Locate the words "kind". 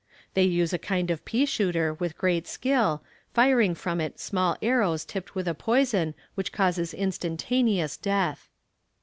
0.79-1.11